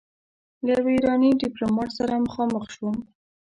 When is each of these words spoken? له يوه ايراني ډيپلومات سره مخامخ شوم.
له 0.65 0.69
يوه 0.79 0.89
ايراني 0.95 1.29
ډيپلومات 1.41 1.89
سره 1.99 2.23
مخامخ 2.27 2.63
شوم. 2.75 2.95